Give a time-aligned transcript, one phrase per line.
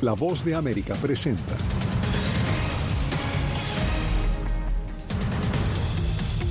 [0.00, 1.54] La voz de América presenta.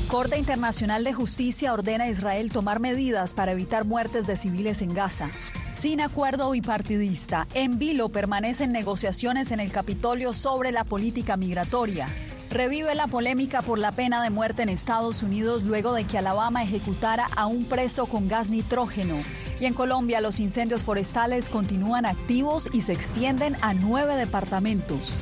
[0.07, 4.93] Corte Internacional de Justicia ordena a Israel tomar medidas para evitar muertes de civiles en
[4.93, 5.29] Gaza.
[5.71, 12.07] Sin acuerdo bipartidista, en vilo permanecen negociaciones en el Capitolio sobre la política migratoria.
[12.49, 16.63] Revive la polémica por la pena de muerte en Estados Unidos luego de que Alabama
[16.63, 19.15] ejecutara a un preso con gas nitrógeno.
[19.59, 25.19] Y en Colombia los incendios forestales continúan activos y se extienden a nueve departamentos.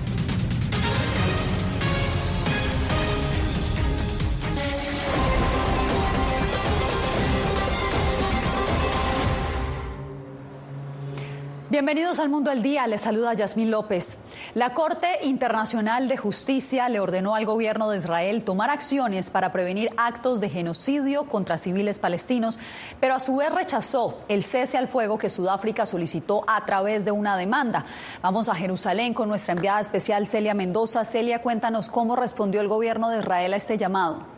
[11.77, 14.17] Bienvenidos al Mundo al Día, les saluda Yasmín López.
[14.55, 19.91] La Corte Internacional de Justicia le ordenó al gobierno de Israel tomar acciones para prevenir
[19.95, 22.57] actos de genocidio contra civiles palestinos,
[22.99, 27.11] pero a su vez rechazó el cese al fuego que Sudáfrica solicitó a través de
[27.11, 27.85] una demanda.
[28.23, 31.05] Vamos a Jerusalén con nuestra enviada especial Celia Mendoza.
[31.05, 34.36] Celia, cuéntanos cómo respondió el gobierno de Israel a este llamado.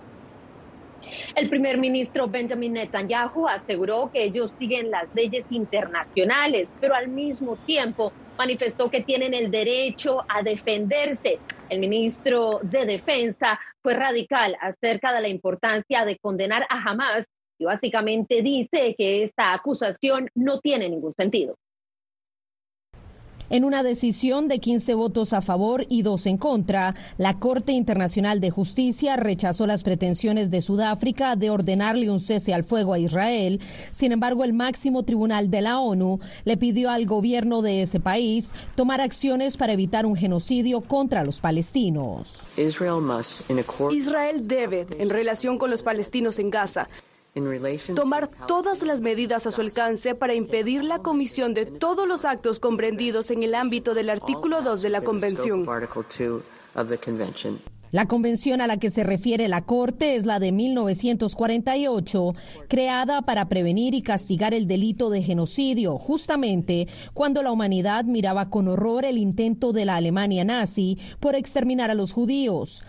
[1.36, 7.56] El primer ministro Benjamin Netanyahu aseguró que ellos siguen las leyes internacionales, pero al mismo
[7.58, 11.40] tiempo manifestó que tienen el derecho a defenderse.
[11.70, 17.26] El ministro de Defensa fue radical acerca de la importancia de condenar a Hamas
[17.60, 21.58] y básicamente dice que esta acusación no tiene ningún sentido.
[23.52, 28.40] En una decisión de 15 votos a favor y dos en contra, la Corte Internacional
[28.42, 33.60] de Justicia rechazó las pretensiones de Sudáfrica de ordenarle un cese al fuego a Israel.
[33.90, 38.52] Sin embargo, el máximo tribunal de la ONU le pidió al gobierno de ese país
[38.76, 42.42] tomar acciones para evitar un genocidio contra los palestinos.
[43.96, 46.88] Israel debe, en relación con los palestinos en Gaza,
[47.96, 52.60] tomar todas las medidas a su alcance para impedir la comisión de todos los actos
[52.60, 55.66] comprendidos en el ámbito del artículo 2 de la Convención.
[57.92, 62.36] La convención a la que se refiere la Corte es la de 1948,
[62.68, 68.68] creada para prevenir y castigar el delito de genocidio, justamente cuando la humanidad miraba con
[68.68, 72.84] horror el intento de la Alemania nazi por exterminar a los judíos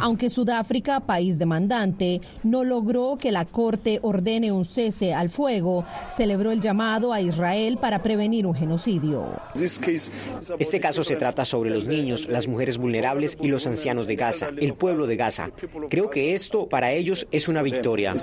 [0.00, 6.52] aunque Sudáfrica, país demandante, no logró que la Corte ordene un cese al fuego, celebró
[6.52, 9.26] el llamado a Israel para prevenir un genocidio.
[10.58, 14.50] Este caso se trata sobre los niños, las mujeres vulnerables y los ancianos de Gaza,
[14.56, 15.50] el pueblo de Gaza.
[15.88, 18.14] Creo que esto para ellos es una victoria.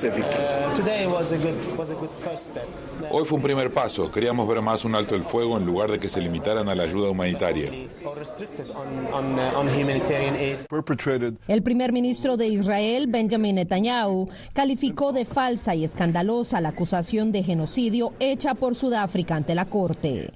[3.12, 4.06] Hoy fue un primer paso.
[4.12, 6.84] Queríamos ver más un alto el fuego en lugar de que se limitaran a la
[6.84, 7.72] ayuda humanitaria.
[11.48, 17.44] El primer ministro de Israel, Benjamin Netanyahu, calificó de falsa y escandalosa la acusación de
[17.44, 20.32] genocidio hecha por Sudáfrica ante la Corte.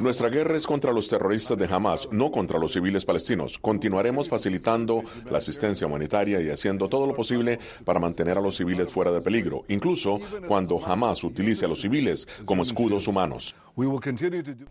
[0.00, 3.58] Nuestra guerra es contra los terroristas de Hamas, no contra los civiles palestinos.
[3.58, 8.92] Continuaremos facilitando la asistencia humanitaria y haciendo todo lo posible para mantener a los civiles
[8.92, 13.56] fuera de peligro, incluso cuando Hamas utilice a los civiles como escudos humanos.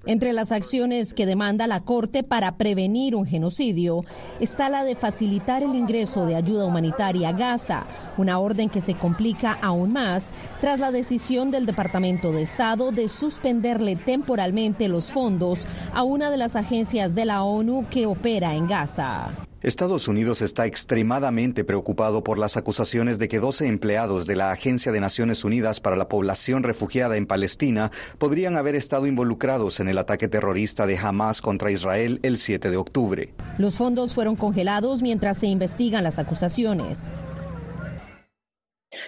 [0.06, 4.06] Entre las acciones que demanda la Corte para prevenir un genocidio
[4.40, 7.84] está la de facilitar el ingreso de ayuda humanitaria a Gaza,
[8.18, 13.10] una orden que se complica aún más tras la decisión del Departamento de Estado de
[13.10, 18.68] suspenderle temporalmente los fondos a una de las agencias de la ONU que opera en
[18.68, 19.32] Gaza.
[19.62, 24.92] Estados Unidos está extremadamente preocupado por las acusaciones de que 12 empleados de la Agencia
[24.92, 30.00] de Naciones Unidas para la Población Refugiada en Palestina podrían haber estado involucrados en el
[30.00, 33.34] ataque terrorista de Hamas contra Israel el 7 de octubre.
[33.60, 37.12] Los fondos fueron congelados mientras se investigan las acusaciones.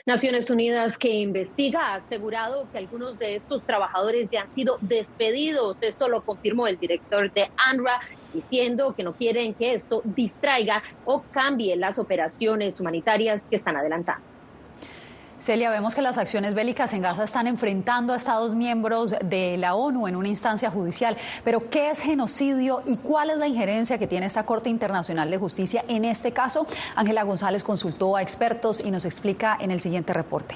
[0.05, 5.77] Naciones Unidas que investiga ha asegurado que algunos de estos trabajadores ya han sido despedidos.
[5.81, 7.99] Esto lo confirmó el director de ANRA
[8.33, 14.33] diciendo que no quieren que esto distraiga o cambie las operaciones humanitarias que están adelantando.
[15.43, 19.75] Celia, vemos que las acciones bélicas en Gaza están enfrentando a Estados miembros de la
[19.75, 21.17] ONU en una instancia judicial.
[21.43, 25.37] Pero, ¿qué es genocidio y cuál es la injerencia que tiene esta Corte Internacional de
[25.37, 26.65] Justicia en este caso?
[26.95, 30.55] Ángela González consultó a expertos y nos explica en el siguiente reporte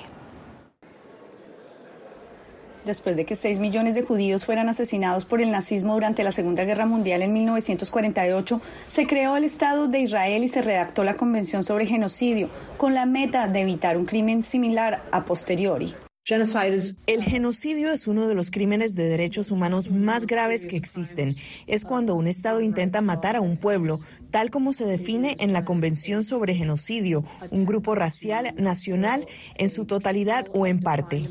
[2.88, 6.64] después de que 6 millones de judíos fueran asesinados por el nazismo durante la Segunda
[6.64, 11.64] Guerra Mundial en 1948, se creó el Estado de Israel y se redactó la Convención
[11.64, 15.94] sobre Genocidio, con la meta de evitar un crimen similar a posteriori.
[16.30, 21.38] El genocidio es uno de los crímenes de derechos humanos más graves que existen.
[21.68, 25.64] Es cuando un Estado intenta matar a un pueblo, tal como se define en la
[25.64, 29.26] Convención sobre Genocidio, un grupo racial, nacional,
[29.56, 31.30] en su totalidad o en parte.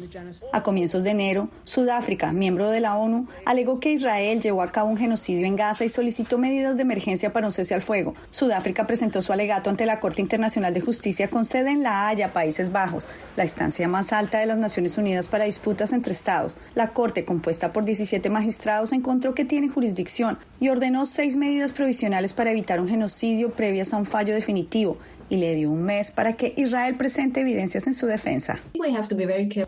[0.55, 4.89] A comienzos de enero, Sudáfrica, miembro de la ONU, alegó que Israel llevó a cabo
[4.89, 8.15] un genocidio en Gaza y solicitó medidas de emergencia para un cese al fuego.
[8.31, 12.33] Sudáfrica presentó su alegato ante la Corte Internacional de Justicia con sede en La Haya,
[12.33, 16.57] Países Bajos, la instancia más alta de las Naciones Unidas para disputas entre estados.
[16.75, 22.33] La Corte, compuesta por 17 magistrados, encontró que tiene jurisdicción y ordenó seis medidas provisionales
[22.33, 24.99] para evitar un genocidio previas a un fallo definitivo
[25.29, 28.59] y le dio un mes para que Israel presente evidencias en su defensa.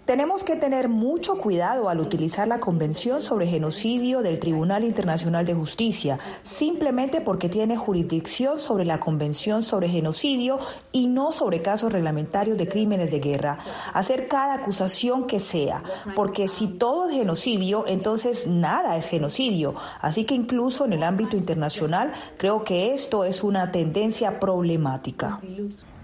[0.05, 5.55] Tenemos que tener mucho cuidado al utilizar la Convención sobre Genocidio del Tribunal Internacional de
[5.55, 10.59] Justicia, simplemente porque tiene jurisdicción sobre la Convención sobre Genocidio
[10.93, 13.59] y no sobre casos reglamentarios de crímenes de guerra.
[13.93, 15.83] Hacer cada acusación que sea,
[16.15, 19.75] porque si todo es genocidio, entonces nada es genocidio.
[20.01, 25.41] Así que incluso en el ámbito internacional creo que esto es una tendencia problemática.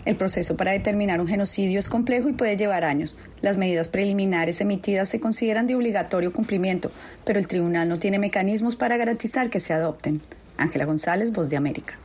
[0.05, 3.17] El proceso para determinar un genocidio es complejo y puede llevar años.
[3.41, 6.91] Las medidas preliminares emitidas se consideran de obligatorio cumplimiento,
[7.25, 10.20] pero el tribunal no tiene mecanismos para garantizar que se adopten.
[10.58, 11.99] Ángela González, Voz de América.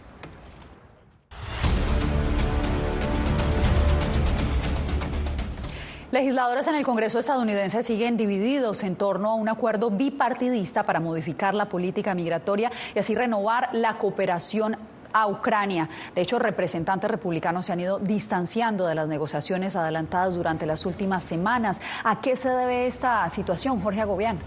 [6.11, 11.53] Legisladores en el Congreso estadounidense siguen divididos en torno a un acuerdo bipartidista para modificar
[11.53, 14.75] la política migratoria y así renovar la cooperación
[15.13, 15.89] a Ucrania.
[16.15, 21.23] De hecho, representantes republicanos se han ido distanciando de las negociaciones adelantadas durante las últimas
[21.23, 21.81] semanas.
[22.03, 24.39] ¿A qué se debe esta situación, Jorge Agobián?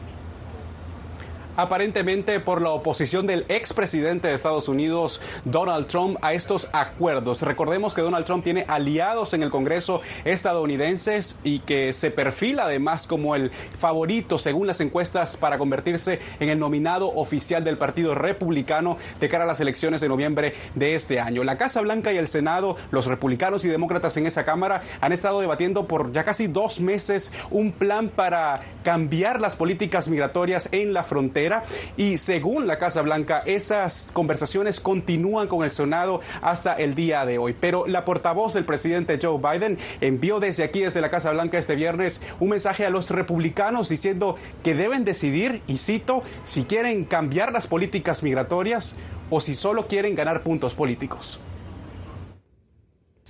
[1.57, 7.43] Aparentemente por la oposición del expresidente de Estados Unidos, Donald Trump, a estos acuerdos.
[7.43, 13.07] Recordemos que Donald Trump tiene aliados en el Congreso estadounidenses y que se perfila además
[13.07, 18.99] como el favorito, según las encuestas, para convertirse en el nominado oficial del Partido Republicano
[19.21, 21.45] de cara a las elecciones de noviembre de este año.
[21.45, 25.41] La Casa Blanca y el Senado, los republicanos y demócratas en esa Cámara, han estado
[25.41, 31.05] debatiendo por ya casi dos meses un plan para cambiar las políticas migratorias en la
[31.05, 31.42] frontera
[31.97, 37.39] y según la Casa Blanca, esas conversaciones continúan con el Senado hasta el día de
[37.39, 37.55] hoy.
[37.59, 41.75] Pero la portavoz del presidente Joe Biden envió desde aquí, desde la Casa Blanca este
[41.75, 47.53] viernes, un mensaje a los republicanos diciendo que deben decidir, y cito, si quieren cambiar
[47.53, 48.95] las políticas migratorias
[49.31, 51.41] o si solo quieren ganar puntos políticos.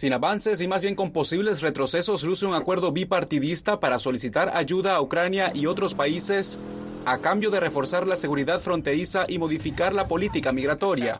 [0.02, 4.96] Sin avances y más bien con posibles retrocesos, luce un acuerdo bipartidista para solicitar ayuda
[4.96, 6.58] a Ucrania y otros países
[7.04, 11.18] a cambio de reforzar la seguridad fronteriza y modificar la política migratoria.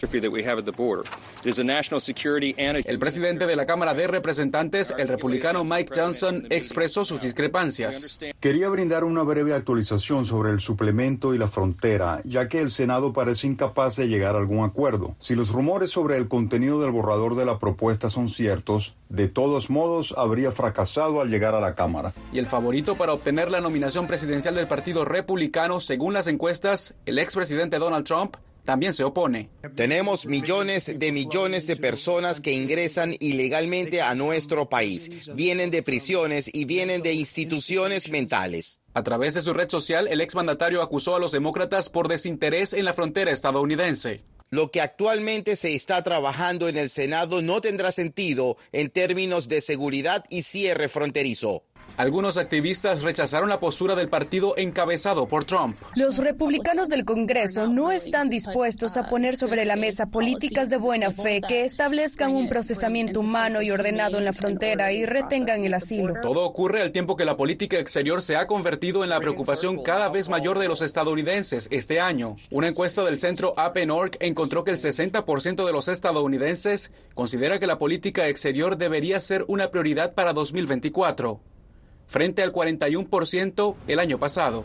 [1.43, 8.19] El presidente de la Cámara de Representantes, el republicano Mike Johnson, expresó sus discrepancias.
[8.41, 13.13] Quería brindar una breve actualización sobre el suplemento y la frontera, ya que el Senado
[13.13, 15.15] parece incapaz de llegar a algún acuerdo.
[15.19, 18.72] Si los rumores sobre el contenido del borrador de la propuesta son ciertos,
[19.09, 22.13] de todos modos habría fracasado al llegar a la Cámara.
[22.33, 27.19] Y el favorito para obtener la nominación presidencial del Partido Republicano según las encuestas, el
[27.19, 29.51] expresidente Donald Trump también se opone.
[29.75, 35.11] Tenemos millones de millones de personas que ingresan ilegalmente a nuestro país.
[35.35, 38.81] Vienen de prisiones y vienen de instituciones mentales.
[38.95, 42.85] A través de su red social, el exmandatario acusó a los demócratas por desinterés en
[42.85, 44.23] la frontera estadounidense.
[44.53, 49.63] Lo que actualmente se está trabajando en el Senado no tendrá sentido en términos de
[49.63, 51.65] seguridad y cierre fronterizo.
[51.99, 55.77] Algunos activistas rechazaron la postura del partido encabezado por Trump.
[55.95, 61.11] Los republicanos del Congreso no están dispuestos a poner sobre la mesa políticas de buena
[61.11, 66.15] fe que establezcan un procesamiento humano y ordenado en la frontera y retengan el asilo.
[66.23, 70.09] Todo ocurre al tiempo que la política exterior se ha convertido en la preocupación cada
[70.09, 72.37] vez mayor de los estadounidenses este año.
[72.51, 77.79] Una encuesta del centro APNORC encontró que el 60% de los estadounidenses considera que la
[77.79, 81.52] política exterior debería ser una prioridad para 2024
[82.07, 84.65] frente al 41% el año pasado.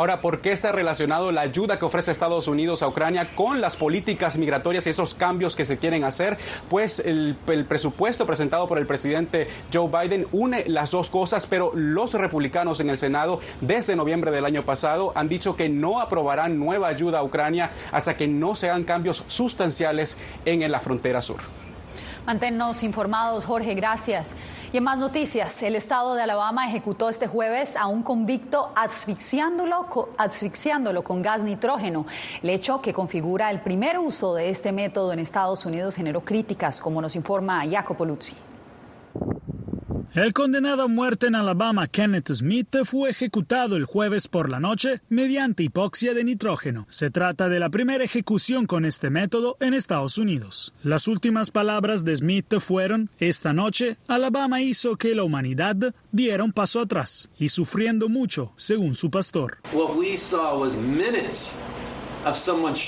[0.00, 3.76] Ahora, ¿por qué está relacionado la ayuda que ofrece Estados Unidos a Ucrania con las
[3.76, 6.38] políticas migratorias y esos cambios que se quieren hacer?
[6.70, 11.72] Pues el, el, presupuesto presentado por el presidente Joe Biden une las dos cosas, pero
[11.74, 16.58] los republicanos en el Senado desde noviembre del año pasado han dicho que no aprobarán
[16.58, 21.59] nueva ayuda a Ucrania hasta que no se hagan cambios sustanciales en la frontera sur.
[22.30, 24.36] Manténnos informados, Jorge, gracias.
[24.72, 29.88] Y en más noticias, el estado de Alabama ejecutó este jueves a un convicto asfixiándolo,
[30.16, 32.06] asfixiándolo con gas nitrógeno.
[32.40, 36.80] El hecho que configura el primer uso de este método en Estados Unidos generó críticas,
[36.80, 38.49] como nos informa Jacopo Luzzi.
[40.12, 45.02] El condenado a muerte en Alabama, Kenneth Smith, fue ejecutado el jueves por la noche
[45.08, 46.84] mediante hipoxia de nitrógeno.
[46.90, 50.74] Se trata de la primera ejecución con este método en Estados Unidos.
[50.82, 56.52] Las últimas palabras de Smith fueron, esta noche, Alabama hizo que la humanidad diera un
[56.52, 59.58] paso atrás y sufriendo mucho, según su pastor.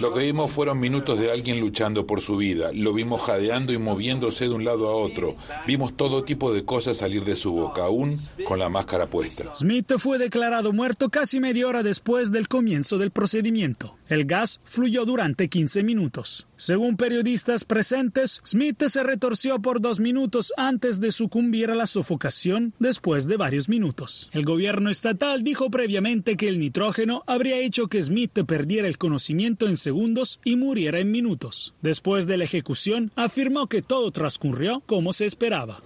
[0.01, 2.71] Lo que vimos fueron minutos de alguien luchando por su vida.
[2.75, 5.37] Lo vimos jadeando y moviéndose de un lado a otro.
[5.67, 9.55] Vimos todo tipo de cosas salir de su boca, aún con la máscara puesta.
[9.55, 13.97] Smith fue declarado muerto casi media hora después del comienzo del procedimiento.
[14.07, 16.47] El gas fluyó durante 15 minutos.
[16.57, 22.75] Según periodistas presentes, Smith se retorció por dos minutos antes de sucumbir a la sofocación
[22.79, 24.29] después de varios minutos.
[24.33, 29.22] El gobierno estatal dijo previamente que el nitrógeno habría hecho que Smith perdiera el conocimiento
[29.31, 31.75] en segundos y muriera en minutos.
[31.83, 35.81] Después de la ejecución, afirmó que todo transcurrió como se esperaba.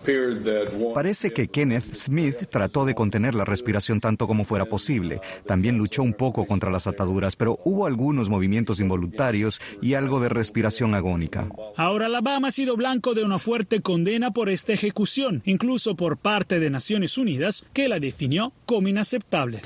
[0.94, 5.20] Parece que Kenneth Smith trató de contener la respiración tanto como fuera posible.
[5.46, 10.28] También luchó un poco contra las ataduras, pero hubo algunos movimientos involuntarios y algo de
[10.28, 11.48] respiración agónica.
[11.76, 16.58] Ahora Alabama ha sido blanco de una fuerte condena por esta ejecución, incluso por parte
[16.60, 19.60] de Naciones Unidas, que la definió como inaceptable.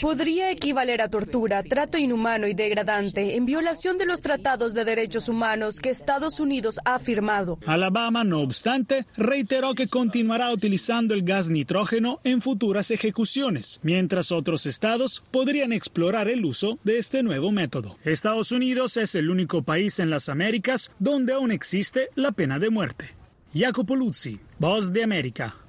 [0.00, 5.28] Podría equivaler a tortura, trato inhumano y degradante en violación de los tratados de derechos
[5.28, 7.58] humanos que Estados Unidos ha firmado.
[7.66, 14.66] Alabama, no obstante, reiteró que continuará utilizando el gas nitrógeno en futuras ejecuciones, mientras otros
[14.66, 17.96] estados podrían explorar el uso de este nuevo método.
[18.04, 22.70] Estados Unidos es el único país en las Américas donde aún existe la pena de
[22.70, 23.10] muerte.
[23.54, 25.65] Jacopo Luzzi, Voz de América.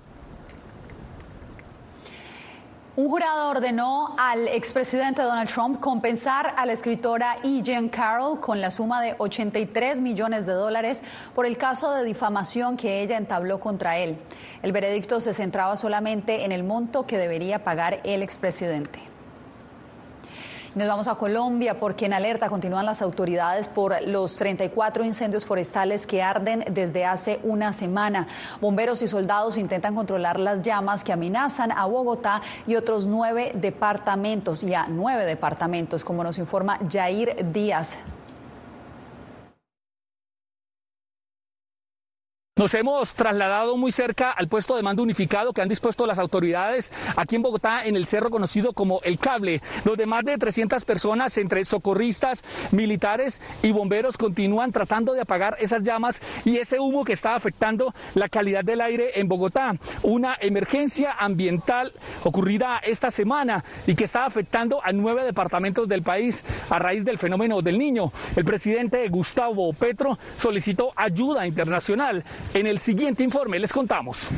[2.98, 7.62] Un jurado ordenó al expresidente Donald Trump compensar a la escritora E.
[7.62, 11.04] Jean Carroll con la suma de 83 millones de dólares
[11.36, 14.18] por el caso de difamación que ella entabló contra él.
[14.64, 19.07] El veredicto se centraba solamente en el monto que debería pagar el expresidente.
[20.78, 26.06] Nos vamos a Colombia porque en alerta continúan las autoridades por los 34 incendios forestales
[26.06, 28.28] que arden desde hace una semana.
[28.62, 34.62] Bomberos y soldados intentan controlar las llamas que amenazan a Bogotá y otros nueve departamentos,
[34.62, 37.98] ya nueve departamentos, como nos informa Jair Díaz.
[42.58, 46.92] Nos hemos trasladado muy cerca al puesto de mando unificado que han dispuesto las autoridades
[47.16, 51.38] aquí en Bogotá, en el cerro conocido como El Cable, donde más de 300 personas,
[51.38, 57.14] entre socorristas, militares y bomberos, continúan tratando de apagar esas llamas y ese humo que
[57.14, 59.76] está afectando la calidad del aire en Bogotá.
[60.02, 66.44] Una emergencia ambiental ocurrida esta semana y que está afectando a nueve departamentos del país
[66.72, 68.12] a raíz del fenómeno del niño.
[68.36, 72.24] El presidente Gustavo Petro solicitó ayuda internacional.
[72.54, 74.30] En el siguiente informe les contamos.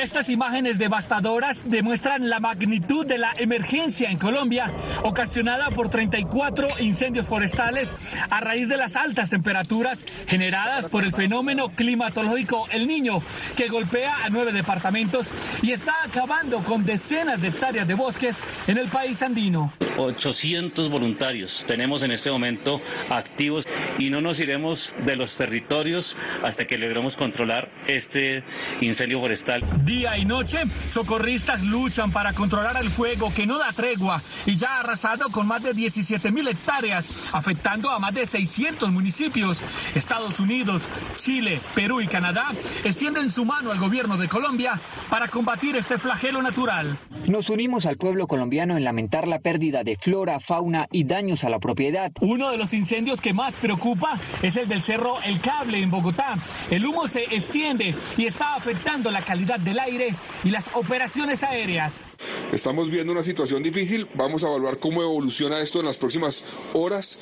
[0.00, 7.26] Estas imágenes devastadoras demuestran la magnitud de la emergencia en Colombia, ocasionada por 34 incendios
[7.26, 7.96] forestales
[8.30, 13.24] a raíz de las altas temperaturas generadas por el fenómeno climatológico El Niño,
[13.56, 18.78] que golpea a nueve departamentos y está acabando con decenas de hectáreas de bosques en
[18.78, 19.72] el país andino.
[19.96, 23.66] 800 voluntarios tenemos en este momento activos
[23.98, 28.44] y no nos iremos de los territorios hasta que logremos controlar este
[28.80, 29.62] incendio forestal.
[29.88, 34.76] Día y noche, socorristas luchan para controlar el fuego que no da tregua y ya
[34.76, 39.64] ha arrasado con más de 17 mil hectáreas, afectando a más de 600 municipios.
[39.94, 42.52] Estados Unidos, Chile, Perú y Canadá
[42.84, 44.78] extienden su mano al gobierno de Colombia
[45.08, 46.98] para combatir este flagelo natural.
[47.26, 51.48] Nos unimos al pueblo colombiano en lamentar la pérdida de flora, fauna y daños a
[51.48, 52.12] la propiedad.
[52.20, 56.36] Uno de los incendios que más preocupa es el del cerro El Cable en Bogotá.
[56.70, 62.06] El humo se extiende y está afectando la calidad del aire y las operaciones aéreas.
[62.52, 67.18] Estamos viendo una situación difícil, vamos a evaluar cómo evoluciona esto en las próximas horas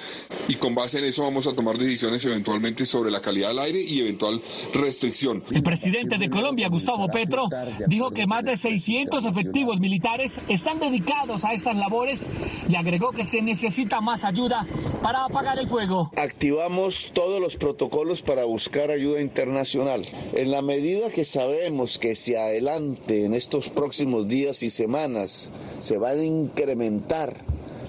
[0.49, 3.81] y con base en eso vamos a tomar decisiones eventualmente sobre la calidad del aire
[3.81, 4.41] y eventual
[4.73, 5.43] restricción.
[5.51, 7.49] El presidente de Colombia, Gustavo Petro,
[7.89, 12.29] dijo que más de 600 efectivos militares están dedicados a estas labores
[12.69, 14.67] y agregó que se necesita más ayuda
[15.03, 16.11] para apagar el fuego.
[16.17, 20.07] Activamos todos los protocolos para buscar ayuda internacional.
[20.35, 25.51] En la medida que sabemos que si adelante en estos próximos días y semanas
[25.81, 27.35] se van a incrementar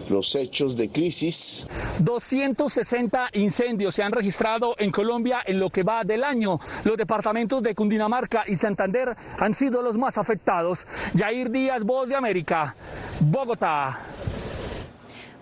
[0.10, 1.68] los hechos de crisis.
[2.00, 6.60] 260 incendios se han registrado en Colombia en lo que va del año.
[6.84, 10.86] Los departamentos de Cundinamarca y Santander han sido los más afectados.
[11.18, 12.76] Jair Díaz, Voz de América,
[13.20, 14.00] Bogotá.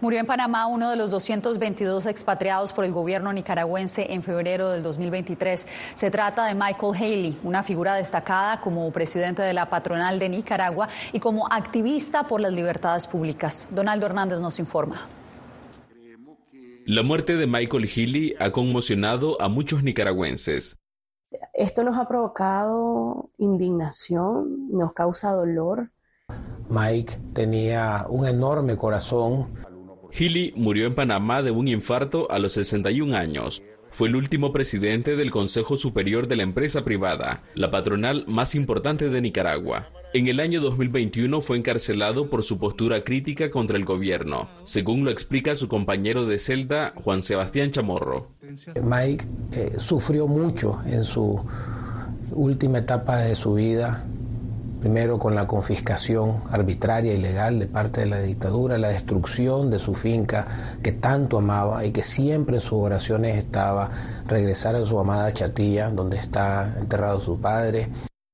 [0.01, 4.83] Murió en Panamá uno de los 222 expatriados por el gobierno nicaragüense en febrero del
[4.83, 5.67] 2023.
[5.95, 10.89] Se trata de Michael Haley, una figura destacada como presidente de la patronal de Nicaragua
[11.13, 13.67] y como activista por las libertades públicas.
[13.71, 15.07] Donaldo Hernández nos informa.
[16.85, 20.77] La muerte de Michael Healy ha conmocionado a muchos nicaragüenses.
[21.53, 25.91] Esto nos ha provocado indignación, nos causa dolor.
[26.69, 29.47] Mike tenía un enorme corazón.
[30.17, 33.61] Healy murió en Panamá de un infarto a los 61 años.
[33.91, 39.09] Fue el último presidente del Consejo Superior de la empresa privada, la patronal más importante
[39.09, 39.89] de Nicaragua.
[40.13, 45.11] En el año 2021 fue encarcelado por su postura crítica contra el gobierno, según lo
[45.11, 48.31] explica su compañero de celda, Juan Sebastián Chamorro.
[48.81, 51.45] Mike eh, sufrió mucho en su
[52.31, 54.05] última etapa de su vida,
[54.85, 59.79] primero con la confiscación arbitraria y legal de parte de la dictadura, la destrucción de
[59.79, 63.89] su finca que tanto amaba y que siempre en sus oraciones estaba
[64.27, 67.87] regresar a su amada Chatilla, donde está enterrado su padre.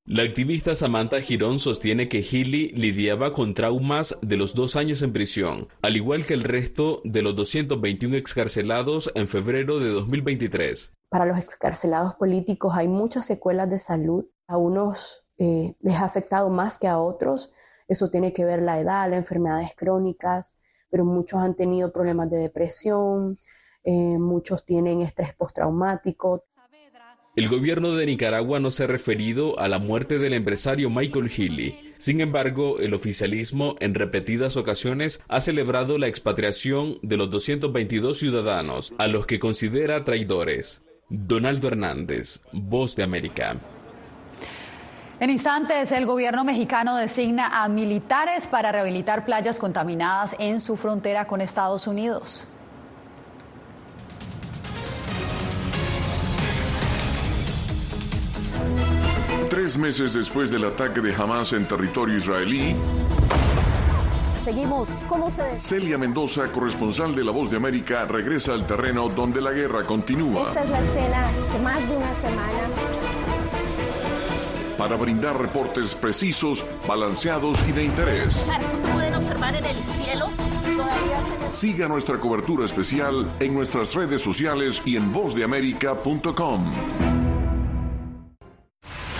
[0.04, 5.14] La activista Samantha Girón sostiene que Healy lidiaba con traumas de los dos años en
[5.14, 10.92] prisión, al igual que el resto de los 221 excarcelados en febrero de 2023.
[11.08, 14.26] Para los excarcelados políticos hay muchas secuelas de salud.
[14.50, 17.52] A unos eh, les ha afectado más que a otros.
[17.88, 20.56] Eso tiene que ver la edad, las enfermedades crónicas,
[20.92, 23.36] pero muchos han tenido problemas de depresión,
[23.84, 26.46] eh, muchos tienen estrés postraumático.
[27.36, 31.96] El gobierno de Nicaragua no se ha referido a la muerte del empresario Michael Healy.
[31.98, 38.94] Sin embargo, el oficialismo en repetidas ocasiones ha celebrado la expatriación de los 222 ciudadanos,
[39.00, 40.84] a los que considera traidores.
[41.10, 43.58] Donaldo Hernández, Voz de América.
[45.22, 51.28] En instantes, el gobierno mexicano designa a militares para rehabilitar playas contaminadas en su frontera
[51.28, 52.48] con Estados Unidos.
[59.48, 62.76] Tres meses después del ataque de Hamas en territorio israelí,
[64.44, 64.90] Seguimos.
[65.08, 65.60] ¿Cómo se.?
[65.60, 70.48] Celia Mendoza, corresponsal de La Voz de América, regresa al terreno donde la guerra continúa.
[70.48, 73.01] Esta es la escena de más de una semana.
[74.82, 78.34] Para brindar reportes precisos, balanceados y de interés.
[78.72, 80.26] Justo pueden observar en el cielo.
[80.76, 81.52] Todavía...
[81.52, 86.74] Siga nuestra cobertura especial en nuestras redes sociales y en vozdeamerica.com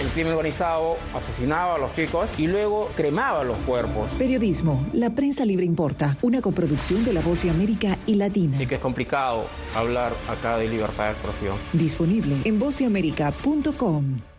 [0.02, 4.10] el crimen organizado asesinaba a los chicos y luego cremaba los cuerpos.
[4.18, 8.58] Periodismo, la prensa libre importa, una coproducción de La Voz de América y Latina.
[8.58, 11.58] Sí que es complicado hablar acá de libertad de expresión.
[11.74, 14.31] Disponible en vozdeamerica.com.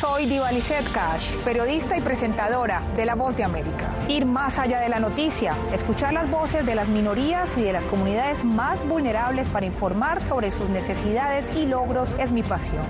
[0.00, 0.48] Soy Diva
[0.94, 3.90] Cash, periodista y presentadora de La Voz de América.
[4.08, 7.86] Ir más allá de la noticia, escuchar las voces de las minorías y de las
[7.86, 12.82] comunidades más vulnerables para informar sobre sus necesidades y logros es mi pasión.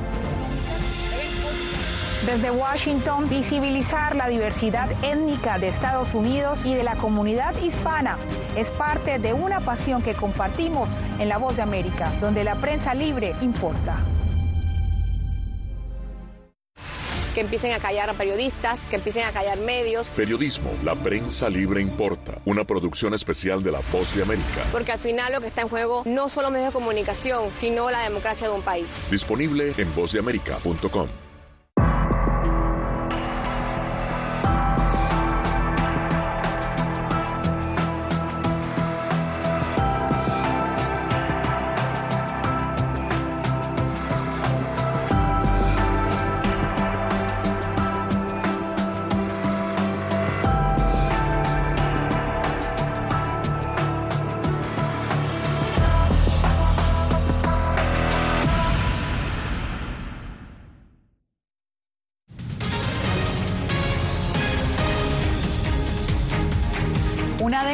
[2.26, 8.18] Desde Washington, visibilizar la diversidad étnica de Estados Unidos y de la comunidad hispana
[8.56, 12.94] es parte de una pasión que compartimos en La Voz de América, donde la prensa
[12.94, 13.98] libre importa.
[17.40, 20.08] Que empiecen a callar a periodistas, que empiecen a callar medios.
[20.08, 22.36] Periodismo, la prensa libre importa.
[22.44, 24.62] Una producción especial de La Voz de América.
[24.70, 28.02] Porque al final lo que está en juego no solo medios de comunicación, sino la
[28.02, 28.88] democracia de un país.
[29.10, 31.29] Disponible en vozdeamerica.com.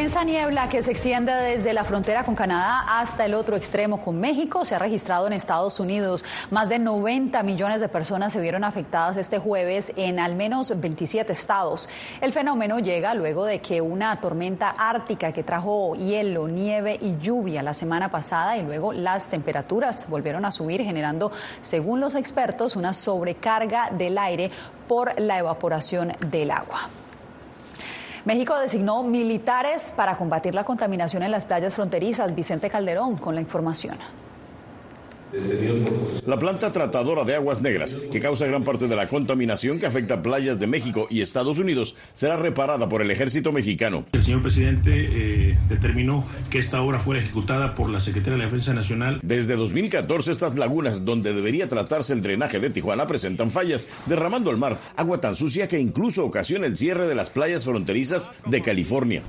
[0.06, 4.20] Esa niebla que se extiende desde la frontera con Canadá hasta el otro extremo con
[4.20, 6.24] México se ha registrado en Estados Unidos.
[6.52, 11.32] Más de 90 millones de personas se vieron afectadas este jueves en al menos 27
[11.32, 11.88] estados.
[12.20, 17.64] El fenómeno llega luego de que una tormenta ártica que trajo hielo, nieve y lluvia
[17.64, 22.94] la semana pasada y luego las temperaturas volvieron a subir generando, según los expertos, una
[22.94, 24.52] sobrecarga del aire
[24.86, 26.88] por la evaporación del agua.
[28.26, 32.34] México designó militares para combatir la contaminación en las playas fronterizas.
[32.34, 33.96] Vicente Calderón con la información.
[36.26, 40.22] La planta tratadora de aguas negras, que causa gran parte de la contaminación que afecta
[40.22, 44.04] playas de México y Estados Unidos, será reparada por el ejército mexicano.
[44.12, 48.44] El señor presidente eh, determinó que esta obra fuera ejecutada por la Secretaría de la
[48.44, 49.20] Defensa Nacional.
[49.22, 54.56] Desde 2014, estas lagunas, donde debería tratarse el drenaje de Tijuana, presentan fallas, derramando al
[54.56, 59.22] mar agua tan sucia que incluso ocasiona el cierre de las playas fronterizas de California.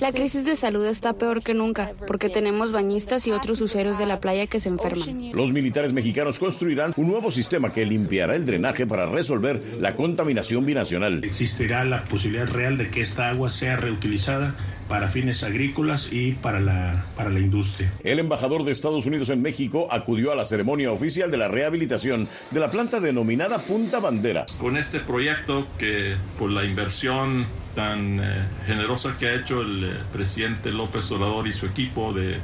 [0.00, 4.06] La crisis de salud está peor que nunca, porque tenemos bañistas y otros usuarios de
[4.06, 5.15] la playa que se enferman.
[5.32, 10.64] Los militares mexicanos construirán un nuevo sistema que limpiará el drenaje para resolver la contaminación
[10.64, 11.24] binacional.
[11.24, 14.54] Existirá la posibilidad real de que esta agua sea reutilizada
[14.88, 17.92] para fines agrícolas y para la, para la industria.
[18.04, 22.28] El embajador de Estados Unidos en México acudió a la ceremonia oficial de la rehabilitación
[22.50, 24.46] de la planta denominada Punta Bandera.
[24.58, 29.92] Con este proyecto que por la inversión tan eh, generosa que ha hecho el eh,
[30.12, 32.38] presidente López Obrador y su equipo de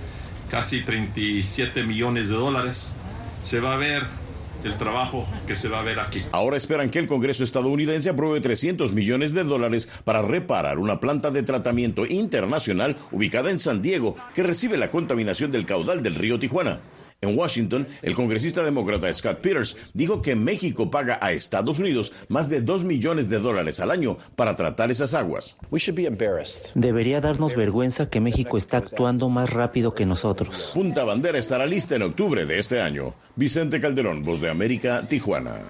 [0.53, 2.93] casi 37 millones de dólares,
[3.43, 4.03] se va a ver
[4.65, 6.23] el trabajo que se va a ver aquí.
[6.31, 11.31] Ahora esperan que el Congreso estadounidense apruebe 300 millones de dólares para reparar una planta
[11.31, 16.39] de tratamiento internacional ubicada en San Diego que recibe la contaminación del caudal del río
[16.39, 16.81] Tijuana.
[17.25, 22.49] En Washington, el congresista demócrata Scott Peters dijo que México paga a Estados Unidos más
[22.49, 25.57] de 2 millones de dólares al año para tratar esas aguas.
[26.75, 30.73] Debería darnos vergüenza que México está actuando más rápido que nosotros.
[30.75, 33.15] Punta Bandera estará lista en octubre de este año.
[33.37, 35.61] Vicente Calderón, Voz de América, Tijuana.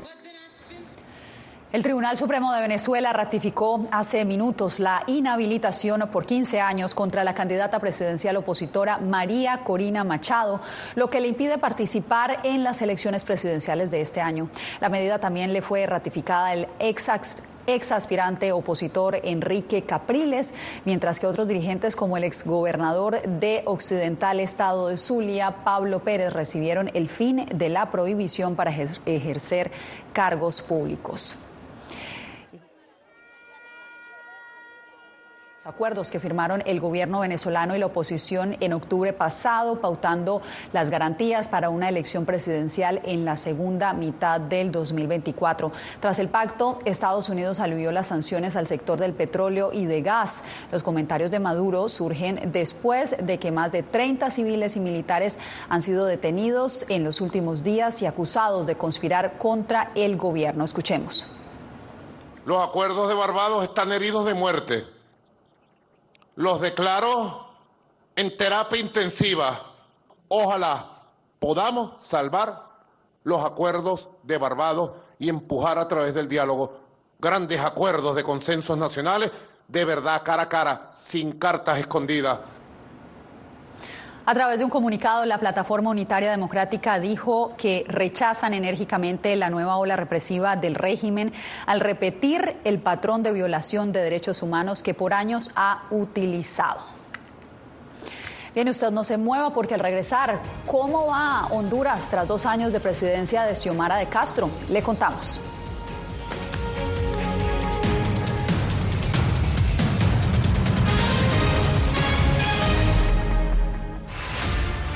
[1.72, 7.32] El Tribunal Supremo de Venezuela ratificó hace minutos la inhabilitación por 15 años contra la
[7.32, 10.60] candidata presidencial opositora María Corina Machado,
[10.96, 14.50] lo que le impide participar en las elecciones presidenciales de este año.
[14.82, 17.08] La medida también le fue ratificada al ex
[17.66, 20.52] ex aspirante opositor Enrique Capriles,
[20.84, 26.90] mientras que otros dirigentes como el exgobernador de Occidental Estado de Zulia, Pablo Pérez, recibieron
[26.92, 29.70] el fin de la prohibición para ejercer
[30.12, 31.38] cargos públicos.
[35.64, 41.46] Acuerdos que firmaron el gobierno venezolano y la oposición en octubre pasado, pautando las garantías
[41.46, 45.70] para una elección presidencial en la segunda mitad del 2024.
[46.00, 50.42] Tras el pacto, Estados Unidos alivió las sanciones al sector del petróleo y de gas.
[50.72, 55.80] Los comentarios de Maduro surgen después de que más de 30 civiles y militares han
[55.80, 60.64] sido detenidos en los últimos días y acusados de conspirar contra el gobierno.
[60.64, 61.24] Escuchemos.
[62.44, 64.91] Los acuerdos de Barbados están heridos de muerte
[66.36, 67.46] los declaro
[68.16, 69.60] en terapia intensiva.
[70.28, 70.90] Ojalá
[71.38, 72.70] podamos salvar
[73.24, 76.80] los acuerdos de Barbados y empujar a través del diálogo
[77.18, 79.30] grandes acuerdos de consensos nacionales
[79.68, 82.40] de verdad cara a cara, sin cartas escondidas,
[84.24, 89.76] a través de un comunicado, la Plataforma Unitaria Democrática dijo que rechazan enérgicamente la nueva
[89.76, 91.32] ola represiva del régimen
[91.66, 96.80] al repetir el patrón de violación de derechos humanos que por años ha utilizado.
[98.54, 102.80] Bien, usted no se mueva porque al regresar, ¿cómo va Honduras tras dos años de
[102.80, 104.50] presidencia de Xiomara de Castro?
[104.68, 105.40] Le contamos.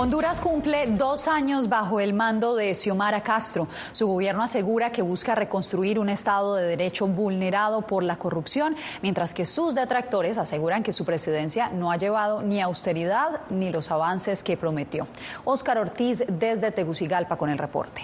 [0.00, 3.68] Honduras cumple dos años bajo el mando de Xiomara Castro.
[3.92, 9.34] Su gobierno asegura que busca reconstruir un Estado de Derecho vulnerado por la corrupción, mientras
[9.34, 14.42] que sus detractores aseguran que su presidencia no ha llevado ni austeridad ni los avances
[14.42, 15.06] que prometió.
[15.44, 18.00] Óscar Ortiz desde Tegucigalpa con el reporte.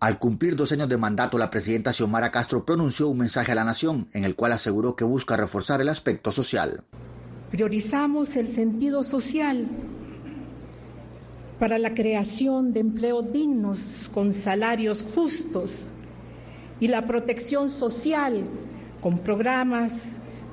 [0.00, 3.62] Al cumplir dos años de mandato, la presidenta Xiomara Castro pronunció un mensaje a la
[3.62, 6.82] nación en el cual aseguró que busca reforzar el aspecto social.
[7.52, 9.68] Priorizamos el sentido social
[11.58, 15.88] para la creación de empleos dignos con salarios justos
[16.80, 18.46] y la protección social
[19.02, 19.92] con programas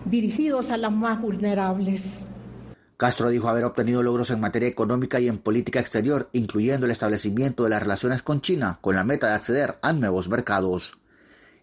[0.04, 2.26] dirigidos a las más vulnerables.
[2.98, 7.64] Castro dijo haber obtenido logros en materia económica y en política exterior, incluyendo el establecimiento
[7.64, 10.98] de las relaciones con China, con la meta de acceder a nuevos mercados.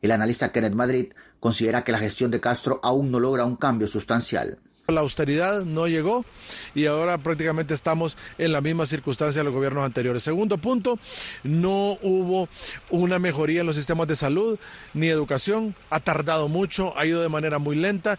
[0.01, 3.87] El analista Kenneth Madrid considera que la gestión de Castro aún no logra un cambio
[3.87, 4.61] sustancial.
[4.89, 6.25] La austeridad no llegó
[6.73, 10.23] y ahora prácticamente estamos en la misma circunstancia de los gobiernos anteriores.
[10.23, 11.01] Segundo punto,
[11.43, 12.49] no hubo
[12.91, 14.61] una mejoría en los sistemas de salud
[14.95, 15.75] ni educación.
[15.91, 18.17] Ha tardado mucho, ha ido de manera muy lenta.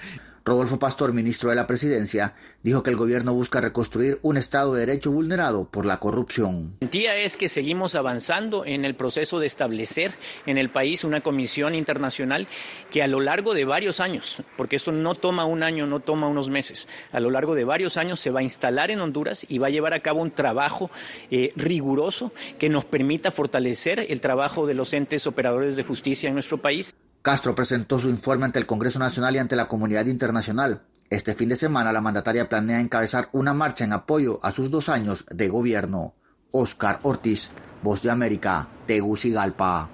[0.47, 2.33] Rodolfo Pastor, ministro de la Presidencia,
[2.63, 6.77] dijo que el gobierno busca reconstruir un Estado de Derecho vulnerado por la corrupción.
[6.79, 11.75] La es que seguimos avanzando en el proceso de establecer en el país una comisión
[11.75, 12.47] internacional
[12.89, 16.29] que a lo largo de varios años, porque esto no toma un año, no toma
[16.29, 19.57] unos meses, a lo largo de varios años se va a instalar en Honduras y
[19.57, 20.89] va a llevar a cabo un trabajo
[21.29, 26.35] eh, riguroso que nos permita fortalecer el trabajo de los entes operadores de justicia en
[26.35, 26.95] nuestro país.
[27.27, 30.83] Castro presentó su informe ante el Congreso Nacional y ante la comunidad internacional.
[31.09, 34.87] Este fin de semana la mandataria planea encabezar una marcha en apoyo a sus dos
[34.87, 36.13] años de gobierno.
[36.53, 37.49] Oscar Ortiz,
[37.83, 39.89] Voz de América, Tegucigalpa.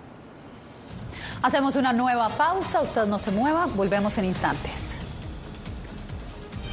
[1.42, 4.94] Hacemos una nueva pausa, usted no se mueva, volvemos en instantes.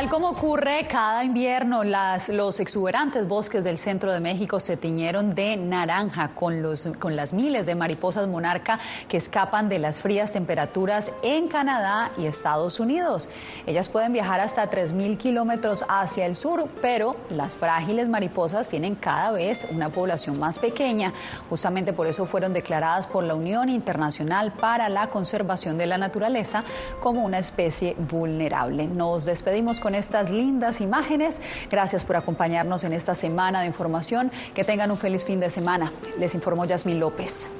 [0.00, 5.34] Tal como ocurre cada invierno, las, los exuberantes bosques del centro de México se tiñeron
[5.34, 10.32] de naranja con, los, con las miles de mariposas monarca que escapan de las frías
[10.32, 13.28] temperaturas en Canadá y Estados Unidos.
[13.66, 19.32] Ellas pueden viajar hasta 3.000 kilómetros hacia el sur, pero las frágiles mariposas tienen cada
[19.32, 21.12] vez una población más pequeña.
[21.50, 26.64] Justamente por eso fueron declaradas por la Unión Internacional para la Conservación de la Naturaleza
[27.00, 28.86] como una especie vulnerable.
[28.86, 31.40] Nos despedimos estas lindas imágenes.
[31.70, 34.30] Gracias por acompañarnos en esta semana de información.
[34.54, 35.92] Que tengan un feliz fin de semana.
[36.18, 37.50] Les informó Yasmín López.